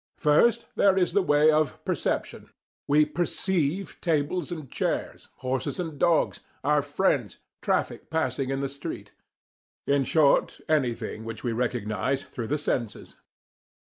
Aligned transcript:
First, 0.17 0.65
there 0.75 0.97
is 0.97 1.13
the 1.13 1.21
way 1.21 1.51
of 1.51 1.77
PERCEPTION. 1.85 2.49
We 2.87 3.05
"perceive" 3.05 4.01
tables 4.01 4.51
and 4.51 4.67
chairs, 4.67 5.27
horses 5.45 5.79
and 5.79 5.99
dogs, 5.99 6.39
our 6.63 6.81
friends, 6.81 7.37
traffic 7.61 8.09
passing 8.09 8.49
in 8.49 8.61
the 8.61 8.67
street 8.67 9.11
in 9.85 10.03
short, 10.05 10.59
anything 10.67 11.23
which 11.23 11.43
we 11.43 11.51
recognize 11.53 12.23
through 12.23 12.47
the 12.47 12.57
senses. 12.57 13.15